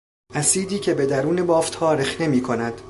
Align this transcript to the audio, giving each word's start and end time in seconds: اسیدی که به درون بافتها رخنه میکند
اسیدی 0.35 0.79
که 0.79 0.93
به 0.93 1.05
درون 1.05 1.45
بافتها 1.45 1.93
رخنه 1.93 2.27
میکند 2.27 2.73